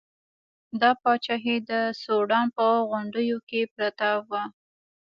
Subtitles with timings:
[0.81, 4.43] دا پاچاهي د سوډان په غونډیو کې پرته وه.